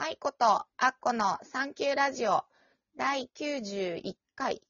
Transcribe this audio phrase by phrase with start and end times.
[0.00, 2.44] 愛子とアッコのサンキューラジオ
[2.96, 4.62] 第91回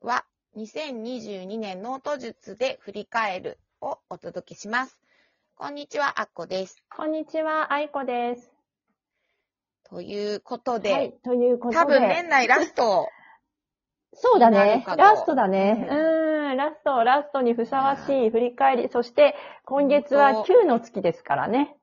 [0.00, 0.24] は
[0.56, 4.98] 2022年ノート術で振り返るをお届けします。
[5.54, 6.82] こんにちは、アッコです。
[6.90, 8.50] こんにちは、愛子です。
[9.88, 11.76] ということで、はい、ということで。
[11.76, 13.08] 多分年内ラスト、
[14.14, 14.84] そうだね。
[14.98, 15.86] ラストだね。
[15.88, 18.88] ううーん、ラスト、ラストにふさわしい振り返り。
[18.88, 21.75] そして、今月は本当9の月ですからね。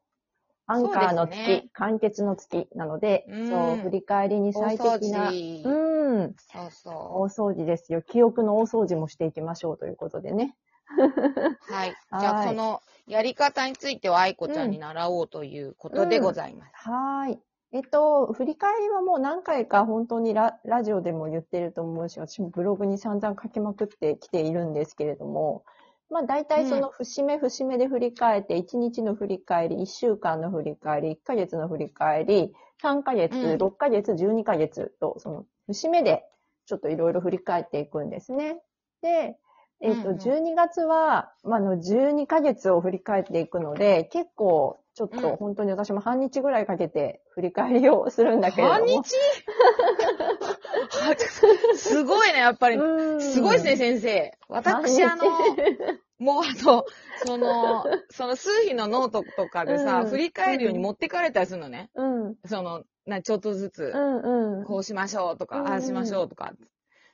[0.66, 8.02] アンカーの月、ね完結の月なので、うんそう、振り返りに大最掃適な、除、うん、そう大そ掃除ですよ。
[8.02, 10.56] 記憶の大掃除もしていきましょうということでね。
[10.98, 11.74] う。
[11.74, 11.90] はい。
[12.20, 16.72] じゃあ、はいそのやり方については愛子ちゃんに習おうということでございます。
[16.76, 17.40] はーい。
[17.74, 25.66] えっと、振り返りはもう何回か本当にララジオでも言ってると思うし、私もブログに散々書きまくってきているんですけれども、
[26.14, 33.56] まあ大体その節目節目で振り返って、1日の振り返り、1週間の振り返り、1ヶ月の振り返り、3ヶ月、うん。
[33.56, 36.24] 6ヶ月、12ヶ月と、その節目で
[36.68, 38.62] ちょっといろいろ振り返っていくんですね。
[39.02, 39.38] で、
[39.82, 40.18] えっ、と、うんうん。
[40.18, 45.22] 12月は、まあ、あの、12ヶ月を振り返っていくので、結構、ちょっうん。
[45.22, 48.76] と本当に私も半日ぐらいかけて振り返りをするんだけれども。
[48.76, 49.16] 半日？
[51.76, 52.78] すごいね、やっぱり。
[52.78, 54.38] うんすごいですね、先生。
[54.48, 55.26] 私、あ半の、
[56.20, 56.86] もうあと、
[57.26, 61.90] その、その数日のノートとかでさ、うん振り返るように持ってかれたりするのね。
[61.96, 62.26] うん。
[62.28, 62.36] うん。
[62.46, 64.64] その、なちょっとずつ、うん。
[64.66, 66.54] こうしましょうとか、うんああしましょうとか、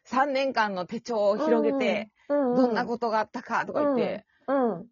[0.08, 4.88] 3年間の手帳を広げて、うん、どんなことがあったかとか言って、とうん。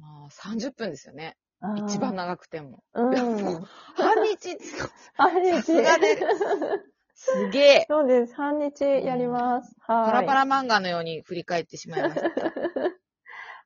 [0.00, 1.36] まあ、30分ですよね。
[1.86, 2.82] 一番長くても。
[2.94, 3.14] うん。
[3.94, 4.58] 半日、
[5.14, 5.52] 半日。
[5.52, 6.18] さすがで
[7.14, 7.86] すげえ。
[7.88, 8.34] そうです。
[8.34, 9.74] 半日やります。
[9.80, 10.06] はい。
[10.06, 12.30] パラパラ漫画のように振り返ってしまいました。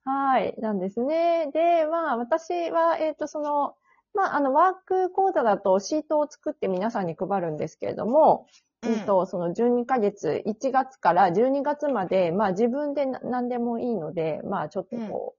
[0.05, 0.55] はい。
[0.59, 1.51] なんですね。
[1.53, 3.75] で、まあ、私は、えっ、と、その、
[4.15, 8.47] まあ、あの、ワーク講座だとシートを作って皆さんに配るんですけれども、
[8.87, 15.38] うんうんと、その12ヶ月、1月から12月まで、まあ自分でな何でもいいので、まあちょっとこう、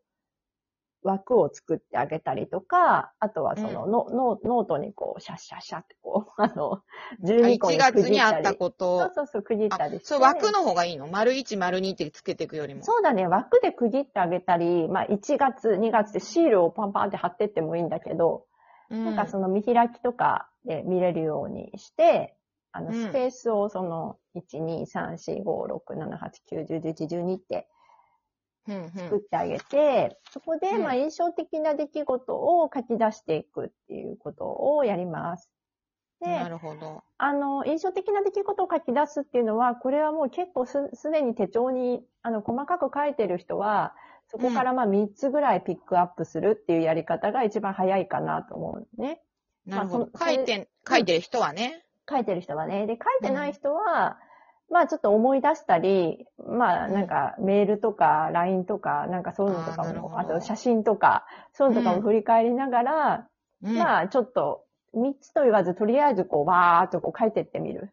[1.03, 6.81] 枠を作ってあげたりとか、あとはその、うんノートにこう、シャッシャッシャってこう、 あの、
[7.23, 8.11] 12個1に月区切ったり。
[8.11, 10.05] にあったことそうそうそう、区切ったありして。
[10.05, 11.07] そう、枠の方がいいの？
[11.07, 12.83] 丸1、丸2ってつけていくよりも。
[12.83, 18.45] そうだね、枠で区切ってあげたり、まあ1月、2月でシールをパンパンって貼ってってもいいんだけど、
[18.89, 22.35] うんなんかその見開きとかで見れるようにして、
[22.71, 27.67] あの、うんスペースをその、1、2、3、4、5、6、7、8、9、10、11、12って
[28.67, 35.49] 作ってあげて、そこで、うんまあ、印象的な出来事を書き出していくっていうことをやります。
[36.21, 37.03] でな、るほど。
[37.17, 43.93] あの、印象的な出来事を書き出すっていうのは、これはもう結構す、すでに手帳に、あの、細かく書いてる人は、
[44.27, 49.21] そこからまあ3つぐらいピックアップするっていうやり方が一番早いかなと思うね。
[49.65, 50.05] なるほど。
[50.05, 51.85] まあそ書いて、書いてる人はね。
[52.07, 52.85] 書いてる人はね。
[52.85, 54.19] で、書いてない人は、
[54.71, 63.27] まあちょっと思い出したり、まあなんかメールとか LINE とか、なんかそういうのとかも、あと写真とか、そういうのとかも振り返りながら、
[63.63, 63.77] うん。
[63.77, 64.65] まあちょっと
[64.95, 67.91] 3つと言わず、とりあえずこう、わーっとこう書いてってみる。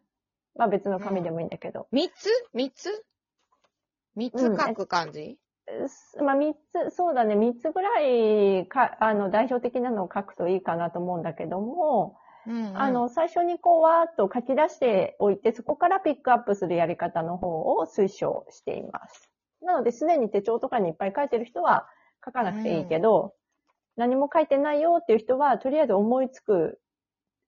[0.55, 1.87] まあ別の紙でもいいんだけど。
[1.91, 2.29] 三つ？
[2.53, 3.03] 三つ？
[4.15, 5.37] 三つ書く感じ、
[5.87, 6.53] すまあ3
[6.89, 19.29] つ、そうだね、3つぐらいか、あの、代表的なのを書くといいかなと思うんだけども、うんうんあの、最初にこう、わーっと書き出しておいて、そこからピックアップするやり方の方を推奨しています。
[19.61, 21.87] なので、すでに手帳とかにいっぱい書いてる人は
[22.25, 23.33] 書かなくていいけど、
[23.97, 26.79] 何も書いてないよっていう人は、とりあえず思いつく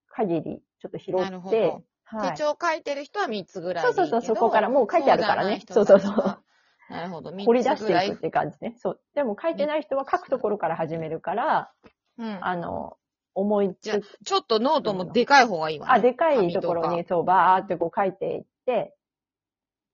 [0.10, 2.32] 限り、ちょっと拾って、はい。
[2.32, 3.84] 手帳書いてる人は三つぐらい。
[3.86, 6.44] そうそうそうそこからもう書いてあるからねそうそうそう
[6.90, 7.32] なるほど。
[7.32, 8.18] 掘り出していくっ。
[8.18, 8.76] て感じね。
[8.80, 9.02] そう。
[9.14, 11.72] でも書いてない人は書くところから始めるから、
[12.18, 12.40] うん。
[12.42, 12.98] あの、
[13.36, 15.94] 思いじゃちょっとノートもでかい方がいいわ、ね。
[15.96, 18.96] あ、でかいところ紙に、そう、バーってこう書いていって、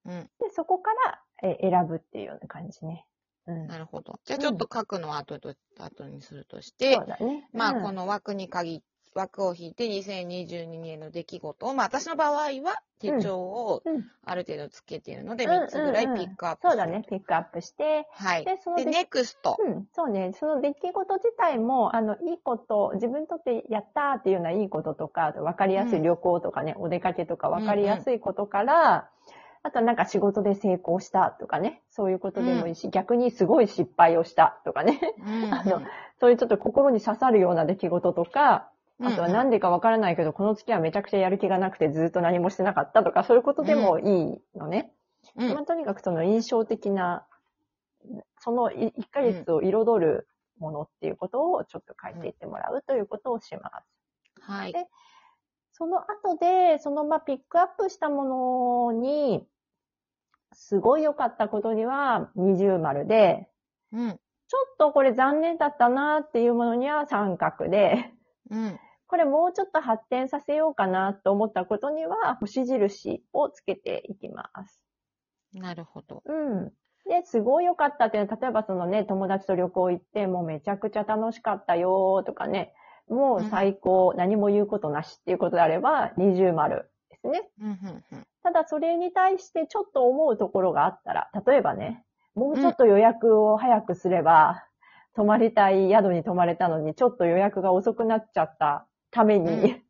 [0.04, 0.16] とか。
[0.40, 3.06] で、そこからえ選ぶっていうような感じね。
[3.48, 3.68] うんうん。。
[3.68, 4.20] なるほど。
[4.26, 7.48] じゃあちょっと書くのは後と、後にするとして、そうだね。
[7.54, 8.84] まあ、うんこの枠に限
[9.16, 14.06] 枠を引いて2022年の出来事を、まあ私の場合は手帳をうん。
[14.28, 16.72] ある程度つけているので、うん3つぐらいピックアップする。
[16.72, 18.46] そうだね、ピックアップして、はい。
[18.46, 19.58] で、そので、出ネクスト。
[19.60, 20.32] うん、そうね。
[20.34, 29.10] その出来事自体も、あの、いいこと、自分にとってやったーっていうようないいこととか、あと分かりやすい旅行とかね、お出かけとか分かりやすいことから、
[29.64, 35.54] あとなんか仕事で成功したとかね、そういうことでもいいし、逆にすごい失敗をしたとかね、うん。
[35.54, 35.82] あの
[36.20, 38.70] そういうちょっと心に刺さるような出来事とか、
[39.02, 44.94] あとはなんでかわからないけど、この月はめちゃくちゃやる気がなくてずっと何もしてなかったとか、そういうことでもいいのね。
[45.36, 47.26] うんまあ、とにかくその印象的な、
[48.40, 50.28] その1ヶ月を彩る
[50.60, 54.42] ものっていうことをちょっと書いていってもらうということをします。
[54.42, 54.74] はい。
[54.74, 54.88] で
[55.78, 59.46] その後で、そのまあピックアップしたものに、
[60.54, 63.50] すごい良かったことには二重丸で、
[63.92, 64.12] うん。
[64.12, 68.14] ちょっとこれ残念だったなっていうものには三角で、
[68.50, 68.80] うん。
[69.16, 74.82] これもうちょっと発展させようかなと思ったことには星印をつけていきます。
[75.54, 76.22] なるほど。
[76.26, 76.66] うん。
[77.08, 82.74] で、すごい良かったっていうのは、例えばそのね、友達と旅行行って、もうめちゃくちゃ楽しかったよとかね、
[83.08, 87.50] もう最高、何も言うことなしっていうことであれば、二重丸ですね。
[87.62, 88.28] うん、うん、うん。
[88.44, 92.04] ただそれに対してちょっと思うところがあったら、例えばね、
[92.34, 94.66] もうちょっと予約を早くすれば、
[95.16, 98.86] 泊まりたい宿に泊まれたのに、ちょっと予約が遅くなっちゃった
[99.16, 99.82] ために、うん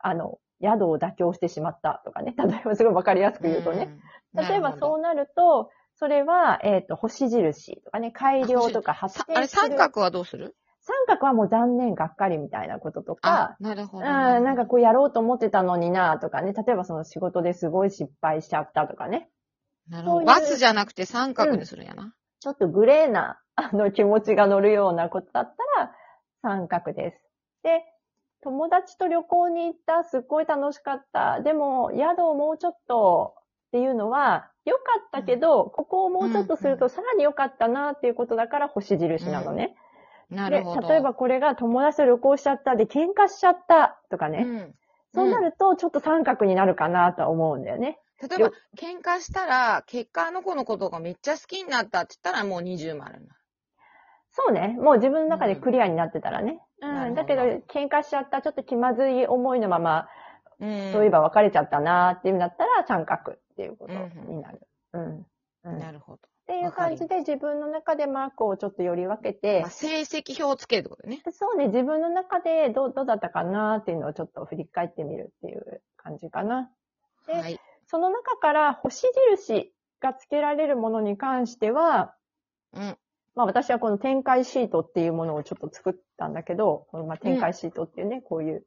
[0.00, 2.34] あの、宿を妥協してしまったとかね。
[2.38, 3.88] 例えばすごいわかりやすく言うとね。
[4.34, 4.48] うん。
[4.48, 9.46] 例えばそうななると、それは、えっ、と、星印とかね、改良とか発さあれ。
[9.48, 10.54] 三角はどうする？
[10.80, 14.04] 三角はもう残念、がっかりみたいなこととか、なるほど。
[14.04, 19.28] うん、なんかこうやろうと思ってたのになとかね、例えばその仕事ですごい失敗しちゃったとかね、
[19.88, 20.24] なるほど。
[20.24, 22.14] バスじゃなくて三角にするんやな。
[22.40, 25.92] ちょっとグレーな、あの、気持ちが乗るようなことだったら、
[26.42, 27.16] 三角です。
[27.64, 27.82] で、
[28.42, 31.40] 友達と旅行に行った、すっごい楽しかった。
[31.40, 33.34] でも、宿をもうちょっと
[33.68, 39.74] っていうのは、良かったけど、ここをもうちょっとするうんとさらに良かったなっていうことだから星印なのね。
[40.30, 44.44] でなるほど。、例えばこれが友達と旅行しちゃったで喧嘩しちゃったとかね。
[44.46, 44.74] うん。
[45.14, 47.98] そうなると、ちょっと三角になるかなとは思うんだよね。
[48.20, 53.36] 例えば、喧嘩したら、結果あの子のことがめっちゃ好きになったって言ったらもう二重丸な。
[54.32, 54.76] そうね。
[54.78, 56.60] もう自分の中でクリアになってたらね。
[56.80, 57.14] うん。
[57.14, 60.08] だけど、喧嘩しちゃった、ちょっと気まずい思いのまま、
[60.60, 60.92] うん。
[60.92, 63.92] そういえば別れちゃったなーっていうんだったら、三角っていうこと
[64.30, 64.66] になる。
[64.92, 65.26] うん。
[65.64, 65.76] うん。
[65.76, 66.18] っなるほど。
[66.48, 71.22] ていう感じで自分の中でマークをちょっとより分けてまあ、、成績表をつけるってことね。
[71.30, 76.70] そうね、自分の中でどう、どうだったかなーっていうのをちょっと振り返ってみるっていう感じかな。
[77.26, 77.60] ではい。
[77.86, 79.06] その中から星
[79.38, 82.14] 印が付けられるものに関しては、
[82.72, 82.98] うん。
[83.38, 88.64] まあ私はこの展開シートっていうものをちょっと作ったんだけど、このまあ展開シートっていうね、こういう、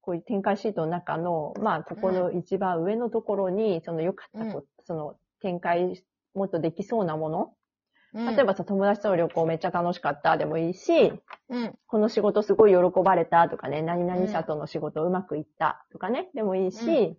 [0.00, 6.02] こういう展開シートの中の、まあここの一番上のところに、その良かったこと、その展開
[6.34, 7.52] もっとできそうなもの、
[8.12, 8.34] うん。
[8.34, 11.12] 例えばさ、友達との旅行めっちゃ楽しかったでもいいし、
[11.48, 11.78] うん。
[11.86, 17.16] この仕事すごい喜ばれたとかね、何々社との仕事うまくいったとかね、でもいいし、う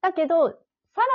[0.00, 0.56] だけど、さ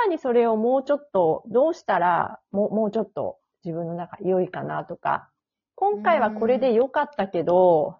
[0.07, 5.29] らにそれをもうちょっと、どうしたら、もう、もうちょっと自分の中良いかなとか、
[5.75, 7.99] 今回はこれで良かったけど、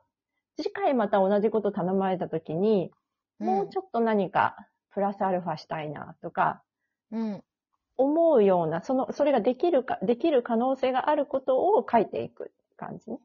[0.58, 2.92] 次回また同じこと頼まれた時に、
[3.40, 4.56] もうちょっと何か
[4.92, 6.62] プラスアルファしたいなとか、
[7.12, 7.44] うん。
[7.96, 13.12] 思うような、その、それができるか、できる可能性があることを書いていく感じ？
[13.12, 13.20] ね。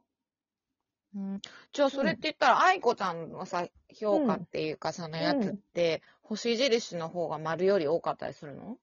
[1.17, 1.41] うん。
[1.73, 8.77] じゃあ、それって言ったら、愛子ちゃんのさ、評価っていうか、そのやつって、星印の方が丸より多かったりするの？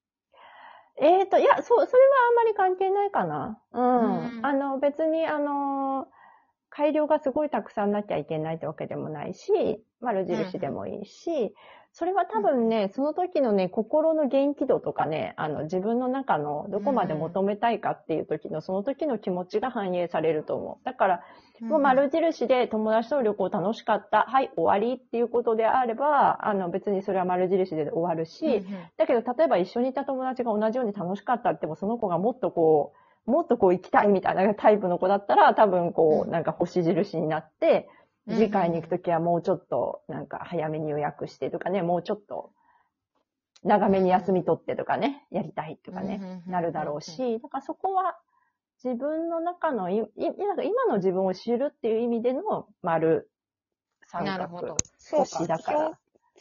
[0.98, 3.60] えーと、いや、そう、それはあんまり関係ないかな。
[3.74, 4.38] うん。
[4.38, 6.08] うんあの、別に、あの、
[6.70, 9.52] 改良がすごいたくさんなきゃいけないってわけでもないし、
[10.06, 11.54] 丸印でもいいし、
[11.98, 20.86] それは多分ね、その時のね、心の元気度とかね、あの、自分の中のどこまで求めたいかっていう時の、その時の気持ちが反映されると思う。
[20.86, 21.22] だから、
[21.62, 28.66] もう丸印で友達との旅行楽しかった、はい、終わりっていうことであれば、あの、別にそれは丸印で終わるし、うん
[28.98, 32.92] だけど、例えば一緒にいた友達が同じように楽しかったっても、その子がもっとこ
[33.28, 36.32] う、もっとこう行きたいみたいなタイプの子だったら、多分こう、うん。
[36.32, 42.52] なんか星印になって、うん次回に行くときはもうちょっと、なんか早めに予約してとかね、もうちょっと、
[43.64, 48.18] 長めに休み取ってとかね、やりたいとかね、うんなるだろうし、だからそこは、
[48.84, 50.00] 自分の中のい、い
[50.38, 53.30] なんか今の自分を知るっていう意味での丸、
[54.08, 55.80] 三角星だから。
[55.90, 55.96] 評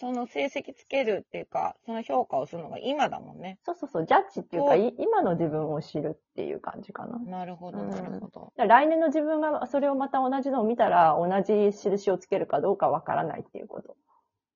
[0.05, 3.59] その成績つけるっていうか、その評価をするのが今だもんね。
[3.65, 7.19] そうそうそう、ジャッジっていうか、い今の自分を知るっていう感じかな。
[7.19, 8.53] なるほど、うんなるほど。
[8.55, 13.97] だから来年の自分がそれをまた同じのを見たら、同じ印をつけるかどうかわからないっていうこと。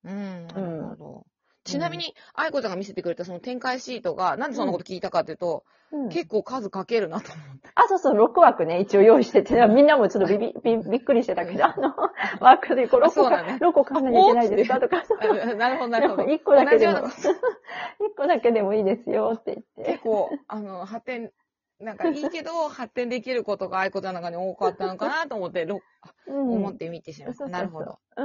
[0.04, 1.26] うん、なるほど。
[1.64, 5.74] ちなみに、愛子ちゃんが見せてくれたその展開シートが、なんでそんなこと聞いたかっていうと、う
[6.04, 7.70] ん結構数かけるなと思って。
[7.88, 11.94] あ、そうそう、6枠ね、一応用意してて、みんなもちょっとビビ、 ビびっくりしてたけど、あの、
[12.40, 14.80] 枠でこう6個か、あそうだね6個買わなきゃいけないですか？
[14.80, 16.22] とか、そうあなるほど、なるほど。
[16.24, 20.04] 1個だけでも、同1じような 個だけでもいいですよって言って結。
[20.04, 21.32] 構、あの、発展、
[21.80, 25.80] なんかいいけど、発展できることが愛子ちゃんの中に多かったのかなと思って、ろ
[26.26, 27.38] うん思って見てしまった。
[27.38, 27.98] そうそうそうなるほど。
[28.16, 28.22] う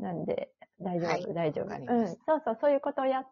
[0.00, 0.02] ん。
[0.02, 0.50] なんで、
[1.00, 1.94] 大丈夫、はい大丈夫。
[1.94, 2.08] うん。
[2.08, 3.30] そうそう、そういうことをやって、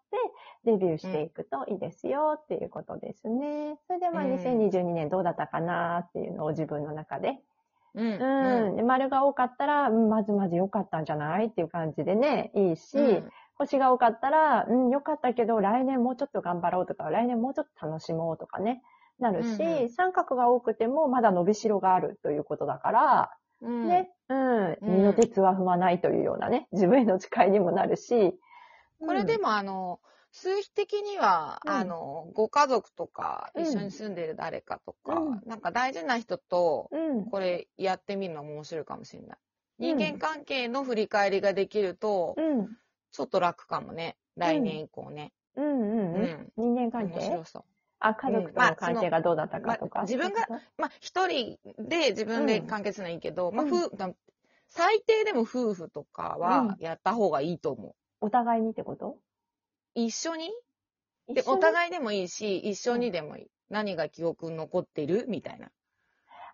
[0.64, 3.78] デビューしていくといいですよっていうことですね。
[3.86, 7.38] それで、まあ、うん2022年どうだったかなっていうのを自分の中で。
[7.94, 8.68] うん。
[8.68, 8.76] うん。
[8.76, 18.82] で、丸が多かったら、うんまずまず良かったんじゃないっていう感じでね、いいし、うん星が多かったら、うん、よかったけど、来年もうちょっと頑張ろうとか、来年もうちょっと楽しもうとかね、
[19.18, 23.28] なるし、うんうん三角が多くてもまだ伸びしろがあるということだから、うん。
[23.62, 24.78] ね、うん、うん。
[24.80, 28.14] 二の鉄は踏まないというようなね、自分への誓いにもなるし、
[29.00, 30.00] も、これでもあの、
[30.32, 31.72] 数比的には、うん。
[31.72, 33.64] あの、ご家族とか、うん。
[33.64, 35.42] 一緒に住んでる誰かとか、うん。
[35.46, 39.38] なんか大事な人と、うん、これやってみるのも面白いかもしれない。
[39.80, 39.98] うん。
[39.98, 42.68] 人間関係の振り返りができると、うん、
[43.10, 44.16] ちょっと楽かもね。
[44.36, 45.32] 来年以降ね。
[45.56, 46.52] うん、うん、うん。
[46.56, 47.18] 人間関係？
[47.18, 47.64] 面白そう。
[48.06, 50.00] あ、家族との関係がどうだったかとか。
[50.00, 54.12] まあ自分がまあ、一人で自分で完結するのはいいけど、まあ、うん夫な
[54.68, 57.92] 最低でも夫婦とかはやった方がいいと思う。
[57.92, 59.18] とお互いにってこと？
[59.94, 60.50] 一緒に？
[61.28, 63.46] で、お互いでもいいし、一緒にでもいい。
[63.70, 65.26] 何が記憶に残ってる？
[65.28, 65.66] みたいな。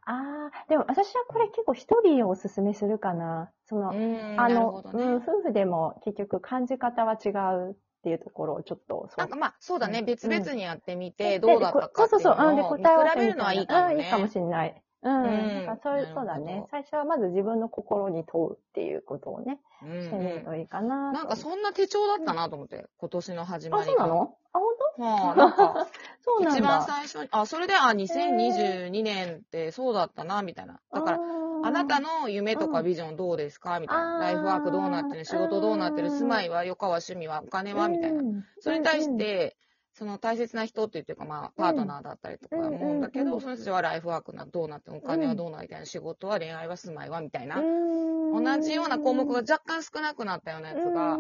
[0.05, 3.51] ああ、でも私はこれ結構一人をおすすめするかな。
[3.67, 5.21] その、んあのうん、ね。
[5.27, 7.31] 夫婦でも結局感じ方は違
[7.71, 10.01] うっていうところをちょっと、なんかまあ、そうだね。
[10.01, 13.95] うん別々にやってみて、でどうだったかっていうそうそうそう、うん、で答え合わせ比べるのはいいかもね。
[13.95, 14.83] うんいいかもしれない。
[15.03, 15.23] うん。
[15.23, 16.67] うんなんかそうそうだね。
[16.71, 21.13] 最初はまず自分の心に問うっていうことをね、うんしてみるといいかな。
[21.13, 23.97] なんかそんな手帳だったなと思って、今年の始まあ、りが。
[23.99, 24.35] そうなの？
[24.53, 25.87] あ、本はあ、 なんか、
[26.25, 26.59] 当そうなんだ。
[26.59, 30.81] 一番最初に、あ、それで、あ、2022年ってそうだったな、みたいな。
[30.93, 31.19] だから、
[31.69, 33.81] あなたの、の夢とかビジョンどうですか？
[33.81, 34.19] みたいな。
[34.19, 35.25] ライフワークどうなってる？
[35.25, 36.11] 仕事どうなってる？
[36.11, 37.89] うん住まいは、余暇は趣味は、お金は？
[37.89, 38.21] みたいな。
[38.21, 38.45] うん。
[38.61, 39.57] それに対し、て、
[39.93, 47.61] その大切な人っていうか、まあ、パートナーだったりとか思うんだけど、その人たちはライフワークな、どうなってるお金はどうなりたいな、仕事は恋愛は住まいはみたいな。
[47.61, 51.19] 同同じような項目が若干少なくなったようなやつが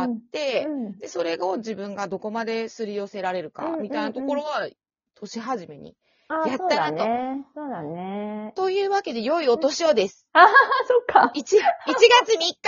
[0.00, 0.66] あって、
[1.00, 4.68] で、それを自分がどこまですり寄せられるか、みたいなところは、
[5.14, 5.96] 年始めに。
[6.28, 7.44] あ、やっそうだたなとね。
[7.54, 8.52] そうだね。
[8.56, 10.26] というわけで、良いお年をです。
[10.32, 10.46] あ、
[10.86, 11.32] そっか。
[11.34, 12.58] 1、1月3日